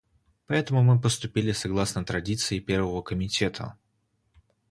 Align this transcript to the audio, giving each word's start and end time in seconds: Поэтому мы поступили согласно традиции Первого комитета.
Поэтому 0.47 0.81
мы 0.81 0.99
поступили 0.99 1.51
согласно 1.51 2.03
традиции 2.03 2.57
Первого 2.57 3.03
комитета. 3.03 3.77